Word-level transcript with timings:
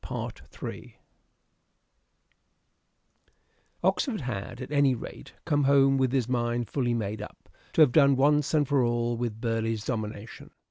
Oxford's 0.09 0.93
Oxford 3.83 4.21
had 4.21 4.59
at 4.59 4.71
any 4.71 4.95
rate 4.95 5.33
come 5.45 5.65
home 5.65 5.99
with 5.99 6.11
his 6.11 6.27
mind 6.27 6.65
y' 6.65 6.71
fully 6.71 6.95
made 6.95 7.21
up 7.21 7.47
to 7.73 7.81
have 7.81 7.91
done 7.91 8.15
once 8.15 8.51
and 8.55 8.67
for 8.67 8.83
all 8.83 9.15
with 9.15 9.39
Burleigh's 9.39 9.85
domination. 9.85 10.49